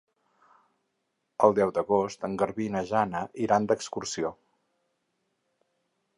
El 1.47 1.53
deu 1.59 1.73
d'agost 1.75 2.25
en 2.29 2.39
Garbí 2.43 2.67
i 2.71 2.73
na 2.77 2.83
Jana 2.93 3.23
iran 3.45 3.69
d'excursió. 3.73 4.35